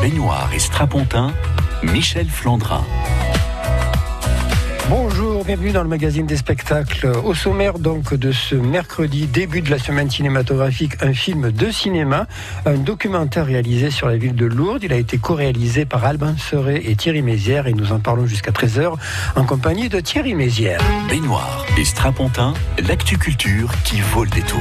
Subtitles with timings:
[0.00, 1.32] baignoire et strapontin,
[1.82, 2.84] Michel Flandrin.
[4.88, 7.12] Bonjour, bienvenue dans le magazine des spectacles.
[7.22, 12.26] Au sommaire donc de ce mercredi, début de la semaine cinématographique, un film de cinéma,
[12.64, 14.82] un documentaire réalisé sur la ville de Lourdes.
[14.82, 18.52] Il a été co-réalisé par Albin Serret et Thierry Mézières et nous en parlons jusqu'à
[18.52, 18.94] 13h
[19.36, 20.82] en compagnie de Thierry Mézières.
[21.08, 22.54] Baignoire et strapontin,
[22.88, 24.60] l'actu culture qui vaut le détour.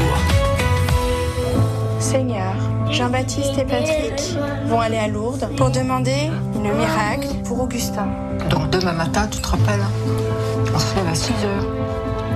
[1.99, 2.55] Seigneur,
[2.91, 4.35] Jean-Baptiste et Patrick
[4.65, 8.07] vont aller à Lourdes pour demander le miracle pour Augustin.
[8.49, 11.65] Donc demain matin, tu te rappelles hein On se lève à 6 heures.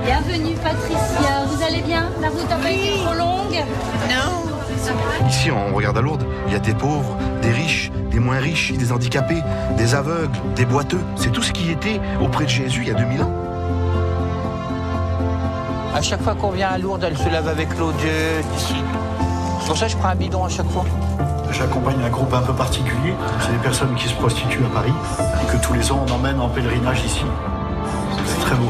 [0.06, 2.10] Bienvenue Patricia, vous allez bien?
[2.22, 3.64] La route n'a pas été trop longue?
[5.28, 8.74] Ici, on regarde à Lourdes, il y a des pauvres, des riches, des moins riches,
[8.74, 9.42] des handicapés,
[9.78, 11.02] des aveugles, des boiteux.
[11.16, 13.32] C'est tout ce qui était auprès de Jésus il y a 2000 ans.
[15.96, 18.76] À chaque fois qu'on vient à Lourdes, elle se lave avec l'eau de ici.
[19.64, 20.84] C'est pour ça que je prends un bidon à chaque fois.
[21.50, 23.14] J'accompagne un groupe un peu particulier.
[23.40, 24.92] C'est des personnes qui se prostituent à Paris
[25.42, 27.22] et que tous les ans on emmène en pèlerinage ici.
[28.26, 28.70] C'est très beau.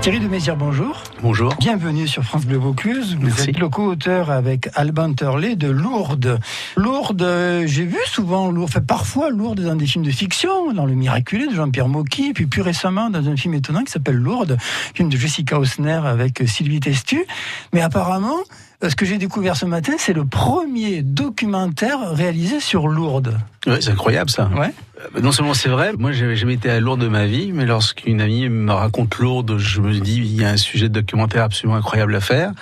[0.00, 1.00] Thierry de Mézières, bonjour.
[1.22, 1.54] Bonjour.
[1.60, 3.14] Bienvenue sur France Bleu Vaucluse.
[3.14, 3.50] Vous Merci.
[3.50, 6.40] êtes le co-auteur avec Alban Turley de Lourdes.
[6.76, 10.84] Lourdes, euh, j'ai vu souvent Lourdes, enfin parfois Lourdes dans des films de fiction, dans
[10.84, 14.56] Le Miraculé de Jean-Pierre Mocky, puis plus récemment dans un film étonnant qui s'appelle Lourdes,
[14.94, 17.24] film de Jessica Hausner avec Sylvie Testu.
[17.72, 18.38] Mais apparemment,
[18.82, 23.38] ce que j'ai découvert ce matin, c'est le premier documentaire réalisé sur Lourdes.
[23.66, 24.48] Ouais, c'est incroyable ça.
[24.54, 24.72] Ouais.
[25.16, 27.64] Euh, Non seulement c'est vrai, moi j'avais jamais été à Lourdes de ma vie, mais
[27.66, 31.42] lorsqu'une amie me raconte Lourdes, je me dis il y a un sujet de documentaire
[31.42, 32.52] absolument incroyable à faire.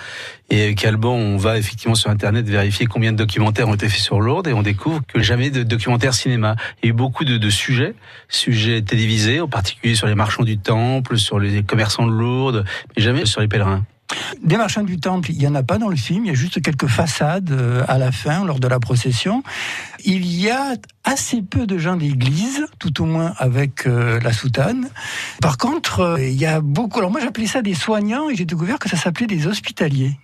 [0.50, 4.00] Et avec Alban, on va effectivement sur Internet vérifier combien de documentaires ont été faits
[4.00, 6.56] sur Lourdes et on découvre que jamais de documentaire cinéma.
[6.82, 7.94] Il y a eu beaucoup de, de sujets,
[8.28, 12.64] sujets télévisés, en particulier sur les marchands du temple, sur les commerçants de Lourdes,
[12.96, 13.84] mais jamais sur les pèlerins.
[14.42, 16.34] Des marchands du temple, il n'y en a pas dans le film, il y a
[16.34, 19.42] juste quelques façades euh, à la fin, lors de la procession.
[20.04, 20.74] Il y a
[21.04, 24.88] assez peu de gens d'église, tout au moins avec euh, la soutane.
[25.40, 26.98] Par contre, euh, il y a beaucoup...
[26.98, 30.18] Alors moi j'appelais ça des soignants et j'ai découvert que ça s'appelait des hospitaliers.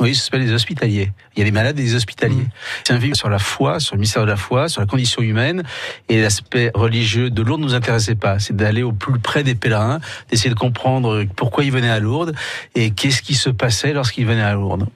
[0.00, 1.12] Oui, ça s'appelle les hospitaliers.
[1.36, 2.34] Il y a des malades et des hospitaliers.
[2.34, 2.50] Mm.
[2.84, 5.20] C'est un film sur la foi, sur le mystère de la foi, sur la condition
[5.22, 5.62] humaine.
[6.08, 8.38] Et l'aspect religieux de Lourdes nous intéressait pas.
[8.38, 10.00] C'est d'aller au plus près des pèlerins,
[10.30, 12.34] d'essayer de comprendre pourquoi ils venaient à Lourdes
[12.74, 14.86] et qu'est-ce qui se passait lorsqu'ils venaient à Lourdes.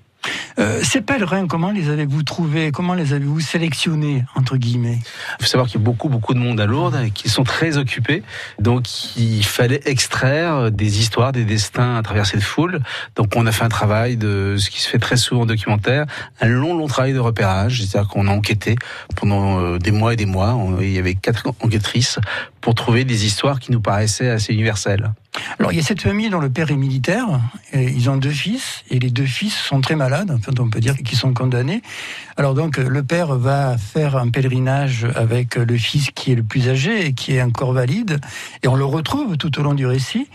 [0.59, 4.99] Euh, ces pèlerins, comment les avez-vous trouvés Comment les avez-vous sélectionnés, entre guillemets?
[5.39, 7.45] Il faut savoir qu'il y a beaucoup, beaucoup de monde à Lourdes et qui sont
[7.45, 8.23] très occupés.
[8.59, 12.81] Donc, il fallait extraire des histoires, des destins à travers cette foule.
[13.17, 16.07] Donc, on a fait un travail de ce qui se fait très souvent en documentaire,
[16.41, 17.83] un long, long travail de repérage.
[17.85, 18.77] C'est-à-dire qu'on a enquêté
[19.17, 20.59] pendant euh, des mois et des mois.
[20.81, 22.19] Il y avait quatre enquêtrices
[22.61, 25.13] pour trouver des histoires qui nous paraissaient assez universelles.
[25.59, 27.41] Alors il y a cette famille dont le père est militaire,
[27.73, 30.97] ils ont deux fils, et les deux fils sont très malades, enfin on peut dire
[30.97, 31.83] qu'ils sont condamnés.
[32.37, 36.69] Alors donc le père va faire un pèlerinage avec le fils qui est le plus
[36.69, 38.21] âgé et qui est encore valide,
[38.63, 40.29] et on le retrouve tout au long du récit.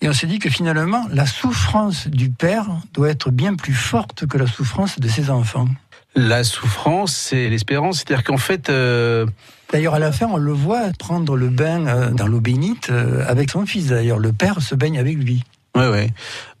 [0.00, 4.26] Et on s'est dit que finalement, la souffrance du père doit être bien plus forte
[4.26, 5.68] que la souffrance de ses enfants.
[6.16, 7.98] La souffrance, c'est l'espérance.
[7.98, 9.26] C'est-à-dire qu'en fait, euh,
[9.72, 13.24] D'ailleurs, à la fin, on le voit prendre le bain euh, dans l'eau bénite euh,
[13.26, 13.86] avec son fils.
[13.86, 15.44] D'ailleurs, le père se baigne avec lui.
[15.74, 16.10] Ouais, ouais.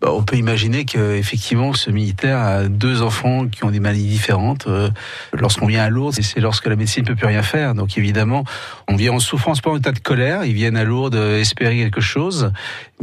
[0.00, 4.06] Bah, on peut imaginer que effectivement, ce militaire a deux enfants qui ont des maladies
[4.06, 4.66] différentes.
[4.66, 4.88] Euh,
[5.34, 7.74] Lorsqu'on vient à Lourdes, c'est lorsque la médecine ne peut plus rien faire.
[7.74, 8.44] Donc évidemment,
[8.88, 10.46] on vient en souffrance, pas en état de colère.
[10.46, 12.52] Ils viennent à Lourdes espérer quelque chose,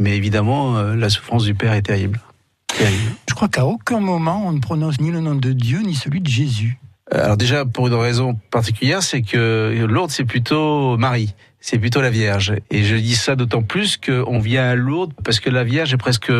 [0.00, 2.20] mais évidemment, euh, la souffrance du père est terrible.
[2.66, 3.12] Terrible.
[3.28, 6.20] Je crois qu'à aucun moment on ne prononce ni le nom de Dieu ni celui
[6.20, 6.78] de Jésus.
[7.14, 11.34] Euh, Alors déjà, pour une raison particulière, c'est que Lourdes, c'est plutôt Marie.
[11.62, 12.54] C'est plutôt la Vierge.
[12.70, 15.98] Et je dis ça d'autant plus qu'on vient à Lourdes parce que la Vierge est
[15.98, 16.32] presque,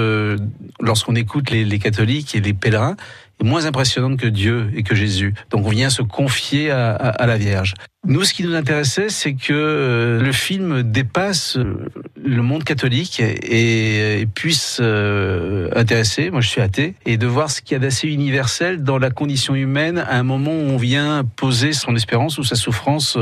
[0.80, 2.96] lorsqu'on écoute les, catholiques et les pèlerins,
[3.38, 5.34] est moins impressionnante que Dieu et que Jésus.
[5.50, 7.74] Donc on vient se confier à la Vierge.
[8.06, 11.84] Nous, ce qui nous intéressait, c'est que euh, le film dépasse euh,
[12.16, 17.60] le monde catholique et, puisse euh, intéresser, moi je suis athée, et de voir ce
[17.60, 21.24] qu'il y a d'assez universel dans la condition humaine à un moment où on vient
[21.36, 23.18] poser son espérance ou sa souffrance.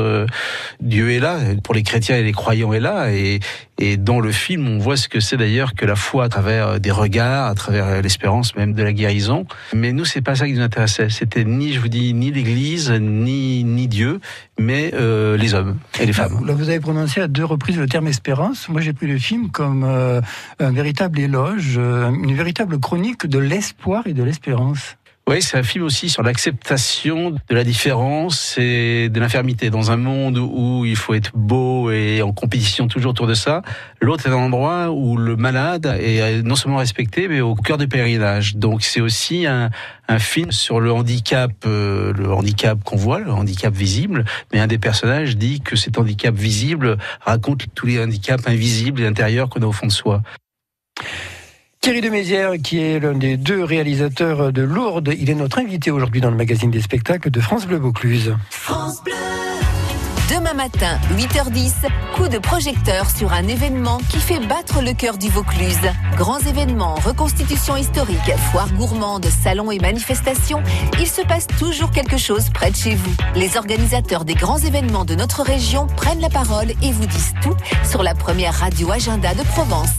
[0.79, 3.41] Dieu est là, pour les chrétiens et les croyants est là, et,
[3.79, 6.79] et dans le film, on voit ce que c'est d'ailleurs que la foi à travers
[6.79, 9.45] des regards, à travers l'espérance même de la guérison.
[9.73, 11.09] Mais nous, c'est pas ça qui nous intéressait.
[11.09, 14.19] C'était ni, je vous dis, ni l'Église, ni, ni Dieu,
[14.59, 16.45] mais euh, les hommes et les femmes.
[16.45, 18.69] Là, vous avez prononcé à deux reprises le terme espérance.
[18.69, 20.21] Moi, j'ai pris le film comme euh,
[20.59, 24.97] un véritable éloge, euh, une véritable chronique de l'espoir et de l'espérance.
[25.29, 29.69] Oui, c'est un film aussi sur l'acceptation de la différence et de l'infirmité.
[29.69, 33.61] Dans un monde où il faut être beau et en compétition toujours autour de ça,
[34.01, 37.87] l'autre est un endroit où le malade est non seulement respecté, mais au cœur du
[37.87, 38.55] pèlerinage.
[38.55, 39.69] Donc c'est aussi un,
[40.07, 44.25] un, film sur le handicap, euh, le handicap qu'on voit, le handicap visible.
[44.51, 49.05] Mais un des personnages dit que cet handicap visible raconte tous les handicaps invisibles et
[49.05, 50.23] intérieurs qu'on a au fond de soi.
[51.81, 55.91] Thierry de Mézières, qui est l'un des deux réalisateurs de Lourdes, il est notre invité
[55.91, 58.35] aujourd'hui dans le magazine des spectacles de France Bleu Vaucluse.
[58.49, 59.13] France Bleu.
[60.29, 65.29] Demain matin, 8h10, coup de projecteur sur un événement qui fait battre le cœur du
[65.29, 65.79] Vaucluse.
[66.17, 70.61] Grands événements, reconstitution historique, foire gourmande, salons et manifestations,
[70.99, 73.15] il se passe toujours quelque chose près de chez vous.
[73.35, 77.55] Les organisateurs des grands événements de notre région prennent la parole et vous disent tout
[77.89, 79.95] sur la première radio agenda de Provence.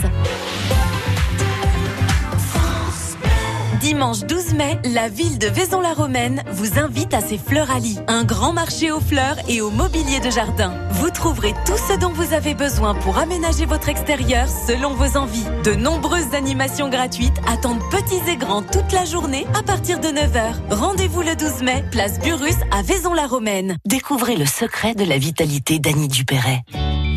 [3.81, 8.93] Dimanche 12 mai, la ville de Vaison-la-Romaine vous invite à ses Fleuralies, un grand marché
[8.93, 10.75] aux fleurs et au mobilier de jardin.
[10.91, 15.47] Vous trouverez tout ce dont vous avez besoin pour aménager votre extérieur selon vos envies.
[15.65, 20.56] De nombreuses animations gratuites attendent petits et grands toute la journée à partir de 9h.
[20.71, 23.79] Rendez-vous le 12 mai, place Burus à Vaison-la-Romaine.
[23.87, 26.65] Découvrez le secret de la vitalité d'Annie Dupéret.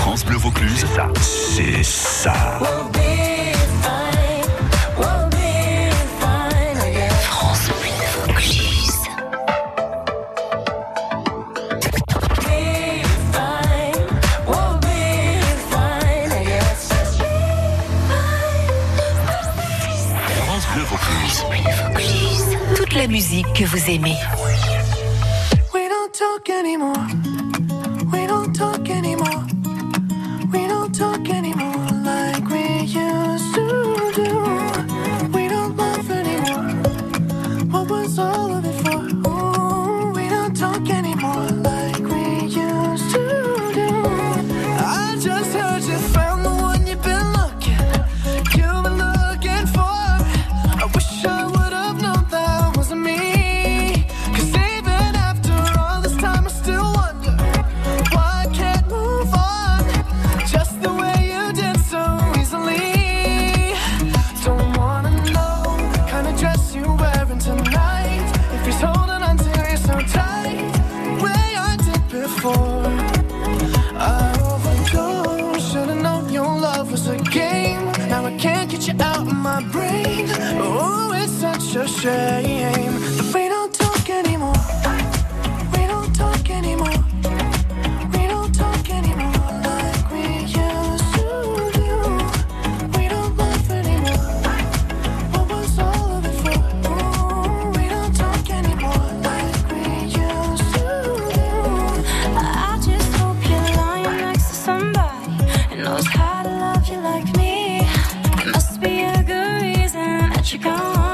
[0.00, 0.86] France Bleu Vaucluse,
[1.20, 2.32] c'est ça.
[6.72, 7.92] France Bleu
[8.24, 8.98] Vaucluse.
[20.44, 21.44] France Bleu Vaucluse.
[22.74, 24.16] Toute la musique que vous aimez.
[25.74, 26.96] We don't talk anymore.
[105.70, 107.80] Who knows how to love you like me.
[108.36, 111.09] There must be a good reason that you're gone.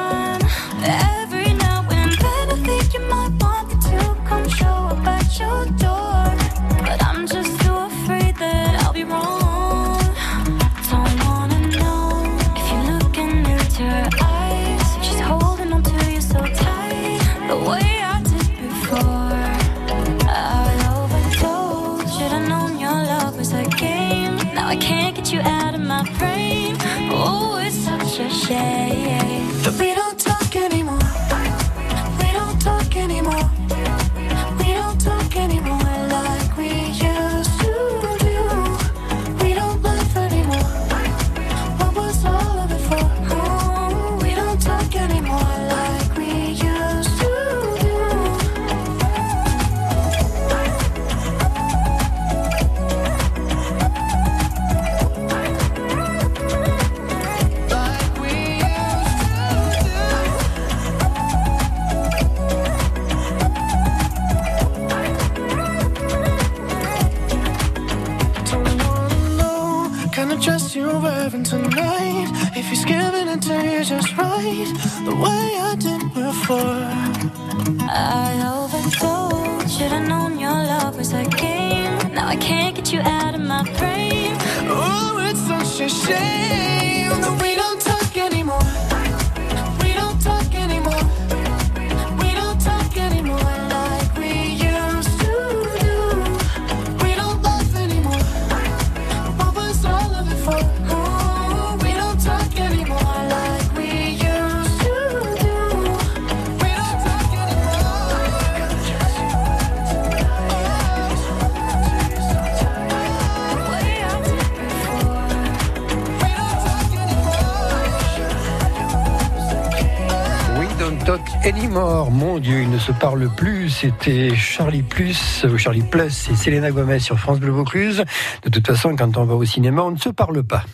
[121.47, 122.11] Anymore.
[122.11, 123.71] Mon Dieu, ils ne se parlent plus.
[123.71, 128.05] C'était Charlie Plus, ou Charlie Plus et Selena Gomez sur France Bleu Vaucluse.
[128.43, 130.65] De toute façon, quand on va au cinéma, on ne se parle pas.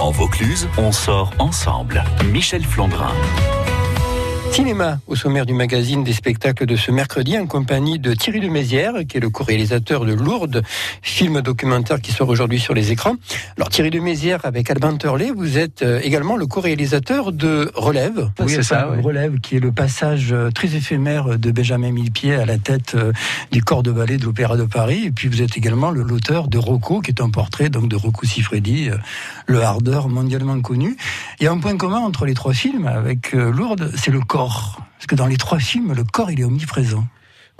[0.00, 2.02] En Vaucluse, on sort ensemble.
[2.32, 3.12] Michel Flandrin.
[4.54, 8.46] Cinéma, au sommaire du magazine des spectacles de ce mercredi, en compagnie de Thierry de
[8.48, 10.62] Mézières, qui est le co-réalisateur de Lourdes,
[11.02, 13.16] film documentaire qui sort aujourd'hui sur les écrans.
[13.56, 18.30] Alors Thierry de Mézières, avec Alban Turley, vous êtes euh, également le co-réalisateur de Relève.
[18.46, 19.02] c'est ça, oui.
[19.02, 23.12] Relève, qui est le passage euh, très éphémère de Benjamin Millepied à la tête euh,
[23.50, 25.02] du corps de ballet de l'Opéra de Paris.
[25.06, 27.96] Et puis vous êtes également le- l'auteur de Rocco, qui est un portrait donc de
[27.96, 28.88] Rocco Siffredi,
[29.46, 30.96] le hardeur mondialement connu.
[31.40, 34.43] Il y a un point commun entre les trois films avec Lourdes, c'est le corps.
[34.48, 37.04] Parce que dans les trois films, le corps, il est omniprésent.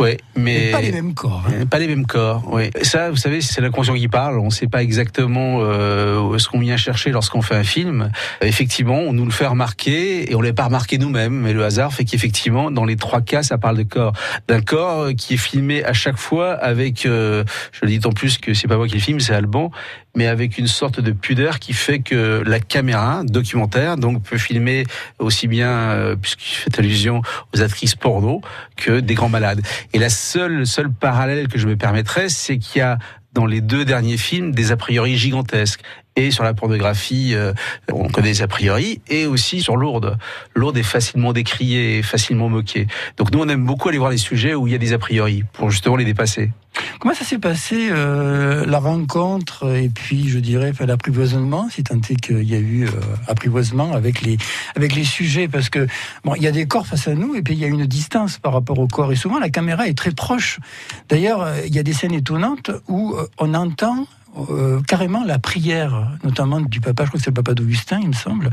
[0.00, 1.44] Ouais, mais Mais pas les mêmes corps.
[1.46, 1.52] hein.
[1.52, 2.68] Euh, Pas les mêmes corps, oui.
[2.82, 4.40] Ça, vous savez, c'est l'inconscient qui parle.
[4.40, 8.10] On ne sait pas exactement euh, ce qu'on vient chercher lorsqu'on fait un film.
[8.40, 11.34] Effectivement, on nous le fait remarquer et on ne l'a pas remarqué nous-mêmes.
[11.42, 14.14] Mais le hasard fait qu'effectivement, dans les trois cas, ça parle de corps.
[14.48, 18.38] D'un corps qui est filmé à chaque fois avec, euh, je le dis tant plus
[18.38, 19.70] que c'est pas moi qui le filme, c'est Alban,
[20.14, 24.84] mais avec une sorte de pudeur qui fait que la caméra documentaire donc peut filmer
[25.18, 27.22] aussi bien, euh, puisqu'il fait allusion
[27.54, 28.40] aux actrices porno,
[28.76, 29.62] que des grands malades.
[29.92, 32.98] Et la seule, le seul parallèle que je me permettrais, c'est qu'il y a
[33.32, 35.80] dans les deux derniers films des a priori gigantesques.
[36.16, 37.52] Et sur la pornographie, euh,
[37.92, 40.16] on connaît les a priori, et aussi sur Lourdes.
[40.54, 42.86] Lourdes est facilement décriée, facilement moquée.
[43.16, 44.98] Donc nous, on aime beaucoup aller voir les sujets où il y a des a
[44.98, 46.52] priori, pour justement les dépasser.
[47.00, 52.00] Comment ça s'est passé, euh, la rencontre, et puis, je dirais, enfin, l'apprivoisement, si tant
[52.08, 52.90] est qu'il y a eu euh,
[53.28, 54.38] apprivoisement avec les,
[54.74, 55.86] avec les sujets, parce que,
[56.24, 57.84] bon, il y a des corps face à nous, et puis il y a une
[57.86, 60.60] distance par rapport au corps, et souvent la caméra est très proche.
[61.08, 64.06] D'ailleurs, euh, il y a des scènes étonnantes où euh, on entend
[64.50, 68.08] euh, carrément la prière, notamment du papa, je crois que c'est le papa d'Augustin, il
[68.08, 68.50] me semble.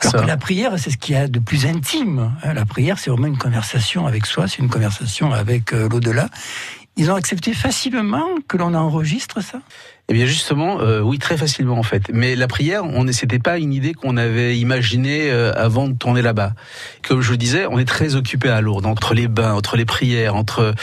[0.00, 2.30] Alors que la prière, c'est ce qu'il y a de plus intime.
[2.42, 2.52] hein.
[2.52, 6.28] La prière, c'est vraiment une conversation avec soi, c'est une conversation avec euh, l'au-delà.
[6.96, 9.60] Ils ont accepté facilement que l'on enregistre ça?
[10.08, 12.10] Eh bien justement, euh, oui, très facilement en fait.
[12.12, 16.22] Mais la prière, on c'était pas une idée qu'on avait imaginée euh, avant de tourner
[16.22, 16.52] là-bas.
[17.02, 19.86] Comme je le disais, on est très occupé à Lourdes, entre les bains, entre les
[19.86, 20.74] prières, entre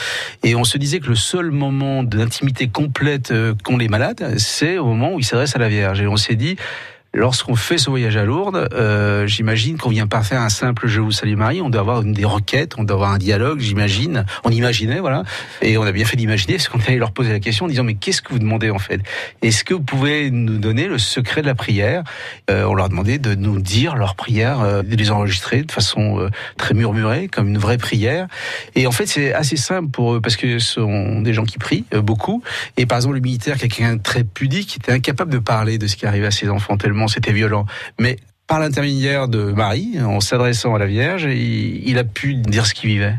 [0.42, 4.76] et on se disait que le seul moment d'intimité complète euh, qu'ont les malades, c'est
[4.76, 6.00] au moment où ils s'adressent à la Vierge.
[6.00, 6.56] Et on s'est dit.
[7.14, 10.98] Lorsqu'on fait ce voyage à Lourdes, euh, j'imagine qu'on vient pas faire un simple Je
[10.98, 14.24] vous salue Marie, on doit avoir des requêtes, on doit avoir un dialogue, j'imagine.
[14.44, 15.22] On imaginait, voilà.
[15.60, 17.84] Et on a bien fait d'imaginer, parce qu'on allait leur poser la question en disant,
[17.84, 19.02] mais qu'est-ce que vous demandez en fait?
[19.42, 22.02] Est-ce que vous pouvez nous donner le secret de la prière?
[22.50, 25.70] Euh, On leur a demandé de nous dire leur prière, euh, de les enregistrer de
[25.70, 28.26] façon euh, très murmurée, comme une vraie prière.
[28.74, 31.58] Et en fait, c'est assez simple pour eux, parce que ce sont des gens qui
[31.58, 32.42] prient euh, beaucoup.
[32.78, 36.06] Et par exemple, le militaire, quelqu'un très pudique, était incapable de parler de ce qui
[36.06, 37.66] arrivait à ses enfants, tellement c'était violent.
[37.98, 38.16] Mais
[38.46, 42.90] par l'intermédiaire de Marie, en s'adressant à la Vierge, il, a pu dire ce qu'il
[42.90, 43.14] vivait.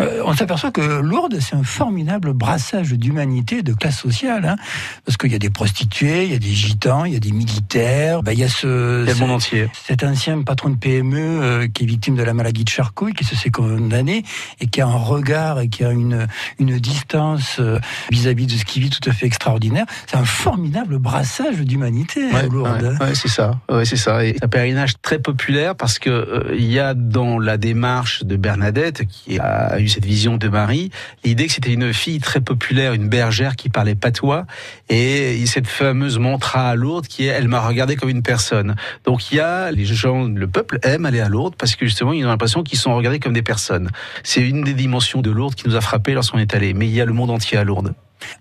[0.00, 4.56] Euh, on s'aperçoit que Lourdes, c'est un formidable brassage d'humanité, de classe sociale, hein,
[5.04, 7.30] parce qu'il y a des prostituées, il y a des gitans, il y a des
[7.32, 9.68] militaires, ben, il y a ce, entier.
[9.86, 13.12] cet ancien patron de PME euh, qui est victime de la maladie de Charcot et
[13.12, 14.24] qui se fait condamner
[14.60, 16.26] et qui a un regard et qui a une,
[16.58, 17.78] une distance euh,
[18.10, 19.86] vis-à-vis de ce qu'il vit tout à fait extraordinaire.
[20.06, 22.96] C'est un formidable brassage d'humanité, Ouais, Lourdes.
[23.00, 23.58] ouais, ouais, c'est ça.
[23.70, 24.24] Ouais, c'est ça.
[24.24, 28.36] Et un pèlerinage très populaire parce que euh, il y a dans la démarche de
[28.36, 30.90] Bernadette qui a cette vision de Marie
[31.24, 34.46] l'idée que c'était une fille très populaire, une bergère qui parlait patois
[34.88, 38.76] et cette fameuse mantra à Lourdes qui est elle m'a regardé comme une personne.
[39.04, 42.12] Donc il y a les gens, le peuple aime aller à Lourdes parce que justement
[42.12, 43.90] ils ont l'impression qu'ils sont regardés comme des personnes.
[44.22, 46.74] C'est une des dimensions de Lourdes qui nous a frappé lorsqu'on est allé.
[46.74, 47.94] Mais il y a le monde entier à Lourdes.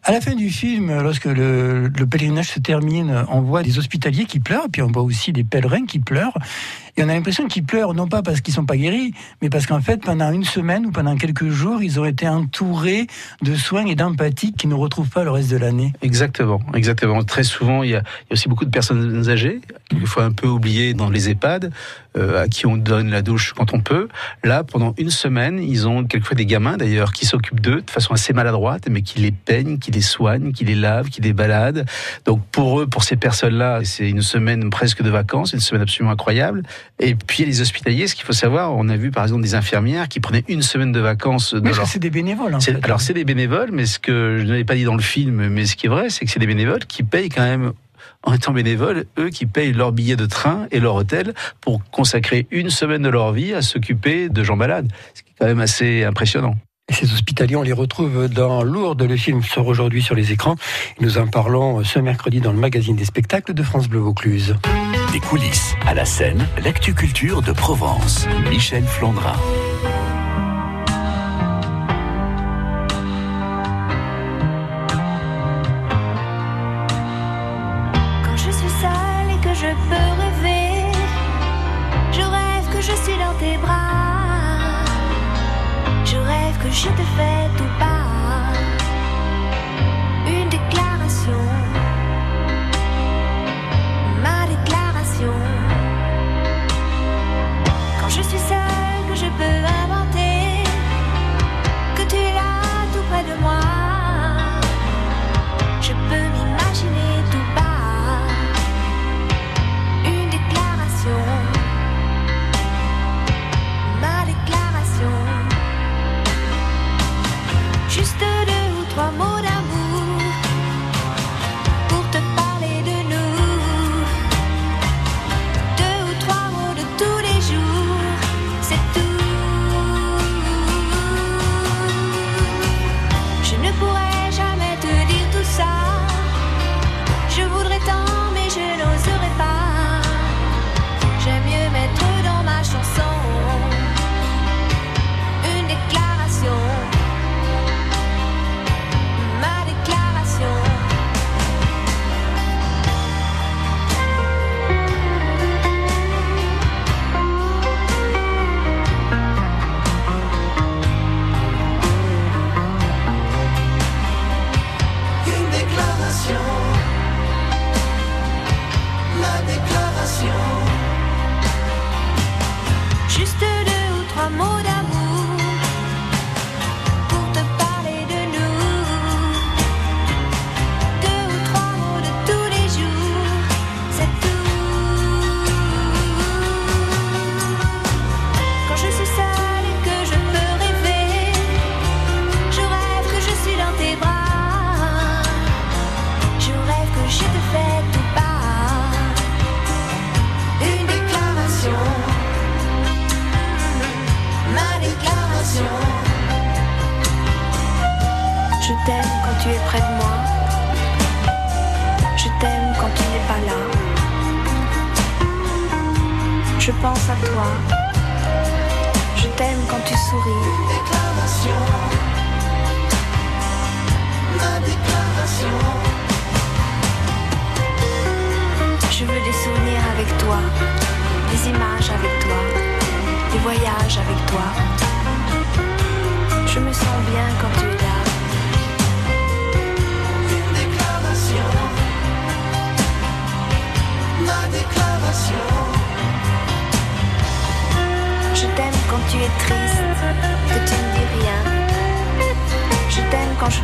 [0.04, 4.40] À la fin du film, lorsque le pèlerinage se termine, on voit des hospitaliers qui
[4.40, 6.38] pleurent, puis on voit aussi des pèlerins qui pleurent.
[6.96, 9.66] Et on a l'impression qu'ils pleurent, non pas parce qu'ils sont pas guéris, mais parce
[9.66, 13.08] qu'en fait, pendant une semaine ou pendant quelques jours, ils ont été entourés
[13.42, 15.94] de soins et d'empathie qu'ils ne retrouvent pas le reste de l'année.
[16.04, 17.24] Exactement, exactement.
[17.24, 21.10] Très souvent, il y, a, aussi beaucoup de personnes âgées, quelquefois un peu oubliées dans
[21.10, 21.72] les EHPAD,
[22.16, 24.08] euh, à qui on donne la douche quand on peut.
[24.44, 28.14] Là, pendant une semaine, ils ont quelquefois des gamins d'ailleurs qui s'occupent d'eux de façon
[28.14, 31.86] assez maladroite, mais qui les peignent, qui les soignent, qui les lavent, qui les baladent.
[32.26, 36.12] Donc pour eux, pour ces personnes-là, c'est une semaine presque de vacances, une semaine absolument
[36.12, 36.62] incroyable.
[37.00, 40.08] Et puis les hospitaliers, ce qu'il faut savoir, on a vu par exemple des infirmières
[40.08, 41.54] qui prenaient une semaine de vacances.
[41.54, 42.80] De Mais leur- c'est des bénévoles, en fait.
[42.84, 45.66] Alors c'est des bénévoles, mais ce que je n'avais pas dit dans le film, mais
[45.66, 47.74] ce qui est vrai, c'est que c'est des bénévoles qui payent quand même,
[48.24, 52.48] en étant bénévoles, eux qui payent leur billet de train et leur hôtel pour consacrer
[52.52, 54.90] une semaine de leur vie à s'occuper de gens malades.
[55.13, 56.56] Ce qui est quand même assez impressionnant.
[56.90, 59.04] Ces hospitaliers, on les retrouve dans Lourdes.
[59.04, 60.56] Le film sort aujourd'hui sur les écrans.
[61.00, 64.56] Nous en parlons ce mercredi dans le magazine des spectacles de France Bleu Vaucluse.
[65.13, 68.28] Des coulisses à la scène, l'actu culture de Provence.
[68.50, 69.36] Michel Flandrin.
[86.74, 87.43] Je te fais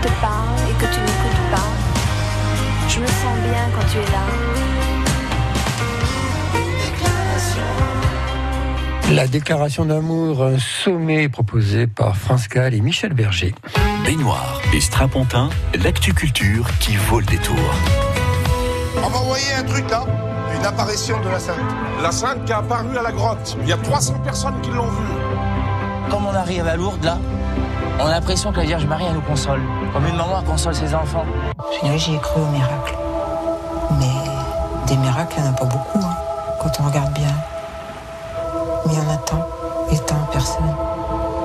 [0.02, 1.70] te parle et que tu n'écoutes pas.
[2.88, 4.26] Je me sens bien quand tu es là.
[9.12, 13.56] La déclaration d'amour, un sommet proposé par France Gall et Michel Berger.
[14.06, 15.50] Baignoire et strapontin,
[15.84, 17.56] l'actu culture qui vaut le détour.
[19.04, 20.06] On va envoyer un truc là,
[20.56, 21.58] une apparition de la Sainte.
[22.04, 23.58] La Sainte qui est apparue à la grotte.
[23.64, 25.16] Il y a 300 personnes qui l'ont vue.
[26.12, 27.18] Comme on arrive à Lourdes, là,
[28.00, 29.62] on a l'impression que la Vierge Marie, elle nous console.
[29.94, 31.26] Comme une maman console ses enfants.
[31.96, 32.98] J'y ai cru au miracle.
[34.00, 36.16] Mais des miracles, il n'y en a pas beaucoup, hein,
[36.62, 37.34] quand on regarde bien.
[38.86, 39.46] Mais il y en a tant,
[39.92, 40.76] et tant personnes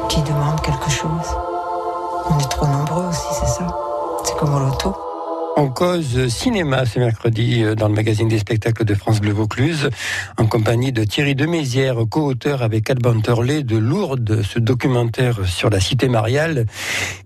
[0.09, 1.37] qui demandent quelque chose.
[2.31, 3.67] On est trop nombreux aussi, c'est ça.
[4.25, 5.14] C'est comme au loto.
[5.57, 9.89] On cause cinéma ce mercredi euh, dans le magazine des spectacles de France Bleu Vaucluse,
[10.37, 15.79] en compagnie de Thierry Demézières, co-auteur avec Alban Turley de Lourdes, ce documentaire sur la
[15.79, 16.67] cité mariale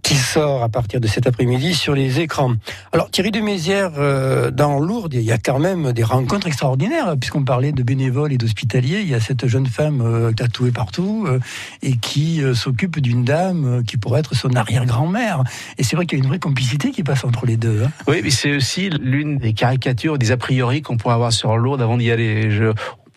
[0.08, 2.54] qui sort à partir de cet après-midi sur les écrans.
[2.92, 7.44] Alors Thierry Demézières, euh, dans Lourdes, il y a quand même des rencontres extraordinaires, puisqu'on
[7.44, 9.00] parlait de bénévoles et d'hospitaliers.
[9.02, 11.40] Il y a cette jeune femme euh, tatouée partout euh,
[11.82, 15.44] et qui euh, s'occupe d'une dame euh, qui pourrait être son arrière-grand-mère.
[15.76, 17.82] Et c'est vrai qu'il y a une vraie complicité qui passe entre les deux.
[17.84, 17.90] hein.
[18.06, 21.82] Oui, mais c'est aussi l'une des caricatures, des a priori qu'on pourrait avoir sur Lourdes
[21.82, 22.48] avant d'y aller.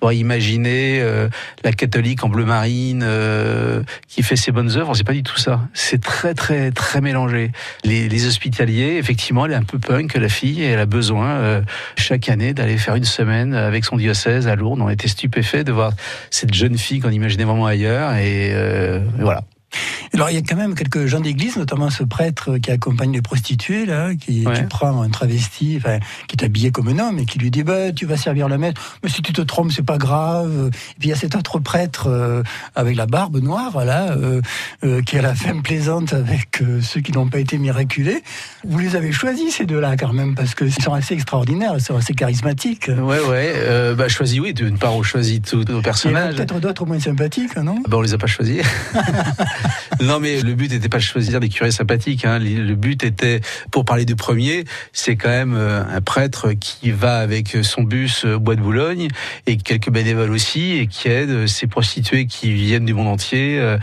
[0.02, 1.30] Pourrait imaginer euh,
[1.64, 4.96] la catholique en bleu marine euh, qui fait ses bonnes œuvres.
[4.96, 5.62] C'est pas du tout ça.
[5.74, 7.52] C'est très, très, très mélangé.
[7.84, 11.30] Les, les hospitaliers, effectivement, elle est un peu punk, la fille, et elle a besoin
[11.30, 11.62] euh,
[11.98, 14.82] chaque année d'aller faire une semaine avec son diocèse à Lourdes.
[14.82, 15.94] On était stupéfait de voir
[16.32, 18.16] cette jeune fille qu'on imaginait vraiment ailleurs.
[18.16, 19.44] Et, euh, et voilà.
[20.14, 23.22] Alors il y a quand même quelques gens d'église, notamment ce prêtre qui accompagne les
[23.22, 27.26] prostituées là, qui, qui prend un travesti, enfin, qui est habillé comme un homme et
[27.26, 29.86] qui lui dit bah, tu vas servir la messe, mais si tu te trompes c'est
[29.86, 30.70] pas grave.
[30.74, 32.44] Et puis il y a cet autre prêtre euh,
[32.76, 34.42] avec la barbe noire là, euh,
[34.84, 38.22] euh, qui a la femme plaisante avec euh, ceux qui n'ont pas été miraculés.
[38.68, 41.82] Vous les avez choisis ces deux-là quand même parce que ils sont assez extraordinaires, ils
[41.82, 42.90] sont assez charismatiques.
[42.90, 43.54] Ouais, ouais.
[43.56, 46.36] Euh, bah, choisi, oui, d'une part, on choisit tous nos Il y en a personnages.
[46.36, 47.82] peut-être d'autres moins sympathiques, non?
[47.88, 48.62] Ben, on les a pas choisis.
[50.02, 52.26] non, mais le but n'était pas de choisir des curés sympathiques.
[52.26, 52.40] Hein.
[52.40, 57.18] Le but était, pour parler du premier, c'est quand même euh, un prêtre qui va
[57.18, 59.08] avec son bus au bois de Boulogne
[59.48, 63.78] et quelques bénévoles aussi et qui aide ces prostituées qui viennent du monde entier, euh,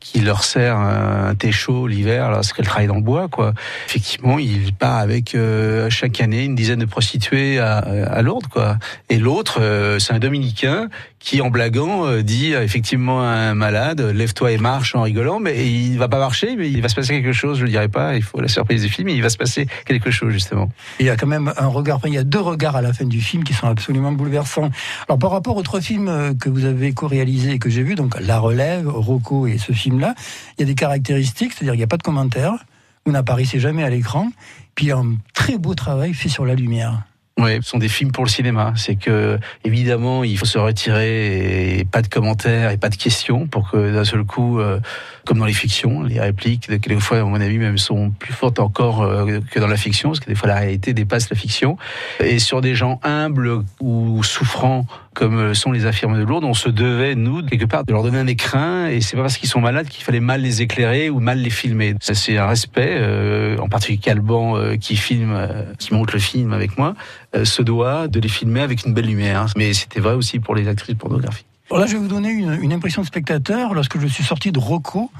[0.00, 3.28] qui leur sert un, thé chaud l'hiver lorsqu'elles travaillent dans le bois.
[3.28, 3.54] Quoi.
[3.88, 8.46] Effectivement, il part avec euh, chaque année une dizaine de prostituées à, Lourdes.
[8.46, 8.78] Quoi.
[9.10, 9.60] Et l'autre,
[9.98, 10.88] c'est un dominicain
[11.24, 15.40] qui, en blaguant, euh, dit euh, effectivement à un malade, lève-toi et marche en rigolant,
[15.40, 17.88] mais il va pas marcher, mais il va se passer quelque chose, je le dirai
[17.88, 20.68] pas, il faut la surprise du film, mais il va se passer quelque chose justement.
[21.00, 23.06] Il y a quand même un regard, il y a deux regards à la fin
[23.06, 24.70] du film qui sont absolument bouleversants.
[25.08, 27.94] Alors par rapport aux trois films euh, que vous avez co-réalisés et que j'ai vus,
[27.94, 30.14] donc La Relève, Rocco et ce film-là,
[30.58, 32.66] il y a des caractéristiques, c'est-à-dire qu'il n'y a pas de commentaires,
[33.06, 34.30] vous n'apparaissez jamais à l'écran,
[34.74, 37.02] puis il y a un très beau travail fait sur la lumière.
[37.36, 38.72] Oui, ce sont des films pour le cinéma.
[38.76, 43.48] C'est que, évidemment, il faut se retirer et pas de commentaires et pas de questions
[43.48, 44.78] pour que d'un seul coup, euh,
[45.24, 49.02] comme dans les fictions, les répliques, quelquefois, à mon avis, même sont plus fortes encore
[49.02, 51.76] euh, que dans la fiction, parce que des fois, la réalité dépasse la fiction.
[52.20, 56.68] Et sur des gens humbles ou souffrants, comme sont les affirmés de Lourdes, on se
[56.68, 59.60] devait, nous, quelque part, de leur donner un écrin, et c'est pas parce qu'ils sont
[59.60, 61.94] malades qu'il fallait mal les éclairer ou mal les filmer.
[62.00, 66.18] Ça, c'est un respect, euh, en particulier Calban, euh, qui filme, euh, qui monte le
[66.18, 66.94] film avec moi,
[67.34, 69.46] euh, se doit de les filmer avec une belle lumière.
[69.56, 71.46] Mais c'était vrai aussi pour les actrices pornographiques.
[71.70, 74.58] Là, je vais vous donner une, une impression de spectateur lorsque je suis sorti de
[74.58, 75.10] Rocco,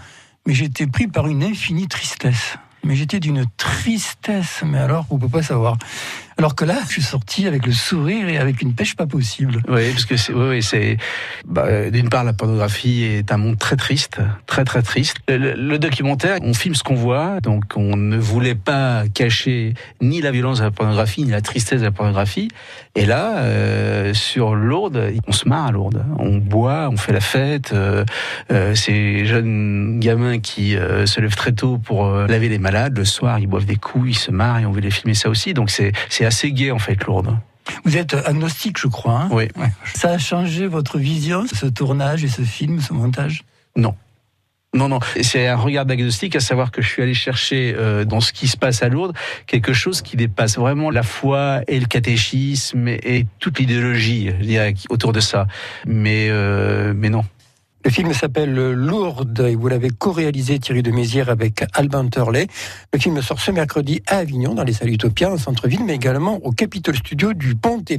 [0.47, 2.57] mais j'étais pris par une infinie tristesse.
[2.85, 5.79] Mais j'étais d'une tristesse, mais alors, on peut pas savoir.
[6.37, 9.63] Alors que là, je suis sorti avec le sourire et avec une pêche pas possible.
[9.69, 10.97] Oui, parce que c'est, oui, c'est,
[11.47, 15.17] bah, d'une part, la pornographie est un monde très triste, très très triste.
[15.29, 20.21] Le, le documentaire, on filme ce qu'on voit, donc on ne voulait pas cacher ni
[20.21, 22.49] la violence de la pornographie, ni la tristesse de la pornographie.
[22.97, 26.05] Et là, euh, sur Lourdes, on se marre à Lourdes.
[26.19, 27.73] On boit, on fait la fête.
[27.73, 28.05] Euh,
[28.51, 32.97] euh, ces jeunes gamins qui euh, se lèvent très tôt pour euh, laver les malades,
[32.97, 35.29] le soir, ils boivent des coups, ils se marrent et on veut les filmer ça
[35.29, 35.55] aussi.
[35.55, 37.37] Donc c'est, c'est assez gai en fait, Lourdes.
[37.85, 39.23] Vous êtes agnostique, je crois.
[39.23, 39.49] Hein Oui.
[39.95, 43.43] Ça a changé votre vision, ce tournage et ce film, ce montage?
[43.77, 43.95] Non.
[44.75, 48.21] Non, non, c'est un regard diagnostic, à savoir que je suis allé chercher euh, dans
[48.21, 51.87] ce qui se passe à Lourdes quelque chose qui dépasse vraiment la foi et le
[51.87, 55.47] catéchisme et, et toute l'idéologie je dirais, qui- autour de ça.
[55.87, 57.25] Mais, euh, mais non.
[57.85, 62.47] Le film s'appelle Lourdes et vous l'avez co-réalisé Thierry de Mézières avec Alban Turley.
[62.93, 66.37] Le film sort ce mercredi à Avignon, dans les salles Utopia, en centre-ville, mais également
[66.45, 67.99] au Capitol Studio du Pontet.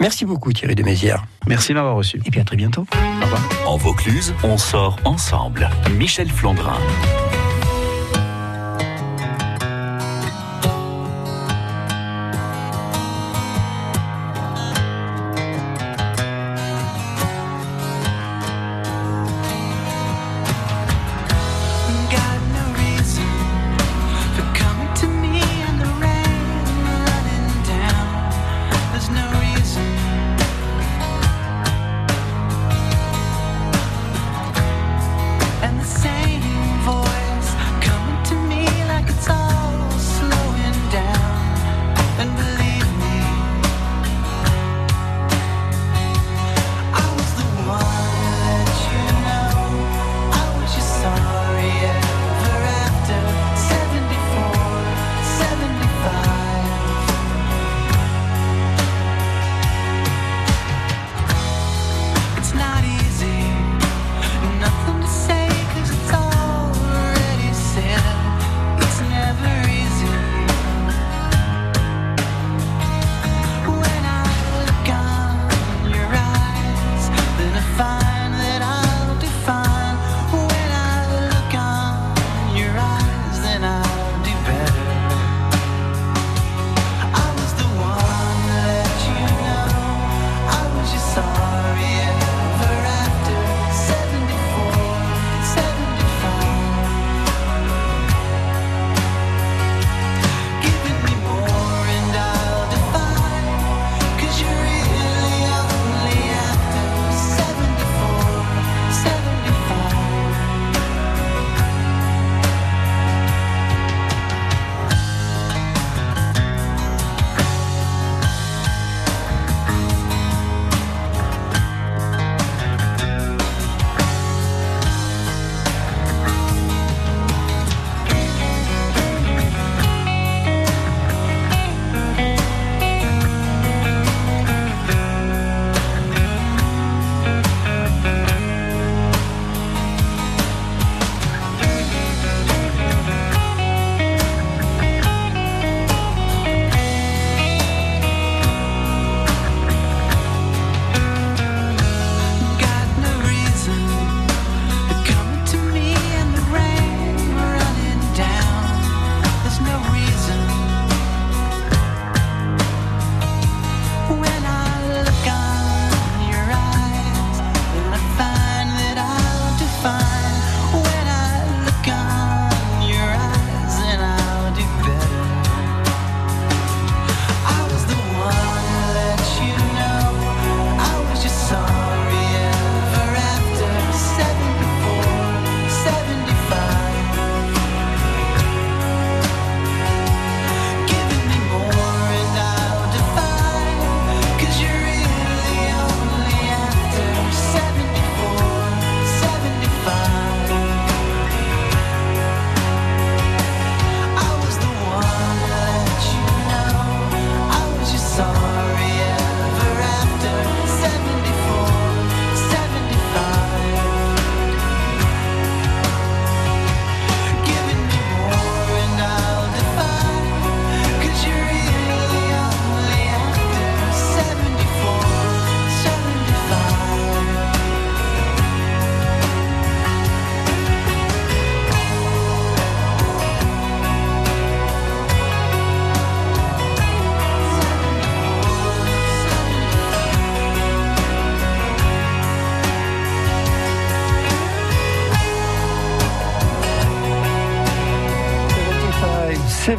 [0.00, 1.24] Merci beaucoup Thierry de Mézières.
[1.46, 2.20] Merci de m'avoir reçu.
[2.24, 2.86] Et puis à très bientôt.
[2.92, 3.48] Au revoir.
[3.66, 5.70] En Vaucluse, on sort ensemble.
[5.96, 6.78] Michel Flandrin.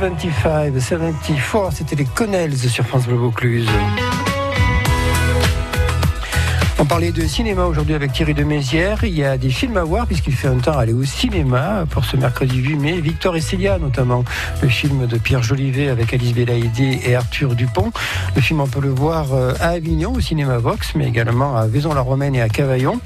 [0.05, 3.67] 75, 74, c'était les Connells sur France Bleu Vaucluse.
[6.95, 9.03] Parlait de cinéma aujourd'hui avec Thierry de Mézières.
[9.03, 12.05] Il y a des films à voir puisqu'il fait un temps aller au cinéma pour
[12.05, 13.01] ce mercredi 8 mai.
[13.01, 14.23] Victor et Célia notamment,
[14.61, 17.91] le film de Pierre Jolivet avec Alice Belaïdé et Arthur Dupont.
[18.33, 21.67] Le film on peut le voir euh, à Avignon au cinéma Vox mais également à
[21.67, 23.01] Vaison-la-Romaine et à Cavaillon.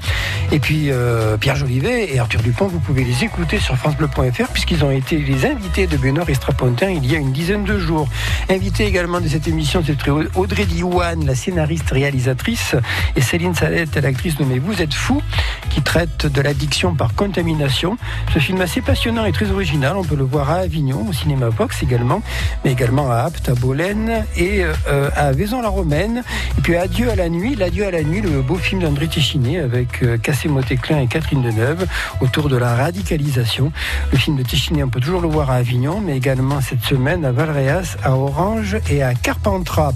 [0.52, 4.84] Et puis euh, Pierre Jolivet et Arthur Dupont, vous pouvez les écouter sur francebleu.fr puisqu'ils
[4.84, 8.06] ont été les invités de Benoît et il y a une dizaine de jours.
[8.48, 12.76] Invité également de cette émission, c'était Audrey Diouane, la scénariste réalisatrice,
[13.16, 15.22] et Céline Salette, l'actrice nommée Vous êtes fou,
[15.70, 17.96] qui traite de l'addiction par contamination.
[18.34, 21.48] Ce film assez passionnant et très original, on peut le voir à Avignon, au cinéma
[21.48, 22.20] Vox également,
[22.62, 26.22] mais également à Apt, à Bolène et euh, à Vaison-la-Romaine.
[26.58, 29.60] Et puis Adieu à la nuit, l'Adieu à la nuit, le beau film d'André Téchiné
[29.60, 31.86] avec euh, Cassé Motéclin et Catherine Deneuve
[32.20, 33.72] autour de la radicalisation.
[34.12, 37.24] Le film de Téchiné, on peut toujours le voir à Avignon, mais également cette semaine
[37.24, 39.94] à Valréas, à Orange et à Carpentras.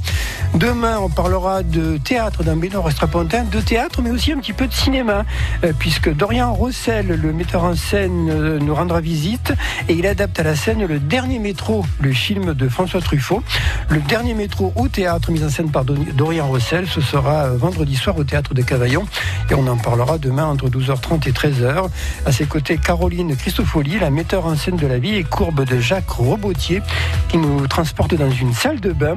[0.55, 4.69] Demain, on parlera de théâtre d'un Bénor Strapontin, de théâtre, mais aussi un petit peu
[4.69, 5.25] de cinéma,
[5.65, 9.53] euh, puisque Dorian Rossel, le metteur en scène, euh, nous rendra visite
[9.89, 13.43] et il adapte à la scène le dernier métro, le film de François Truffaut.
[13.89, 17.97] Le dernier métro au théâtre, mis en scène par Dorian Rossel, ce sera euh, vendredi
[17.97, 19.07] soir au théâtre de Cavaillon
[19.51, 21.89] et on en parlera demain entre 12h30 et 13h.
[22.27, 25.81] À ses côtés, Caroline Christofoli, la metteur en scène de la vie et courbe de
[25.81, 26.81] Jacques Robotier,
[27.29, 29.17] qui nous transporte dans une salle de bain.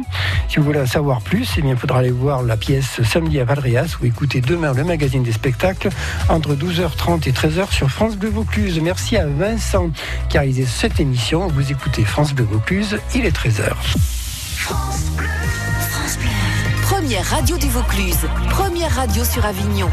[0.49, 3.39] Si vous voulez en savoir plus, eh bien, il faudra aller voir la pièce samedi
[3.39, 5.89] à Valréas ou écouter demain le magazine des spectacles
[6.29, 8.79] entre 12h30 et 13h sur France Bleu Vaucluse.
[8.81, 9.91] Merci à Vincent
[10.29, 11.47] qui a réalisé cette émission.
[11.47, 13.73] Vous écoutez France Bleu Vaucluse, il est 13h.
[16.83, 18.27] Première radio du Vaucluse.
[18.49, 19.89] Première radio sur Avignon.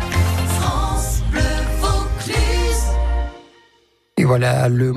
[4.16, 4.92] Et voilà le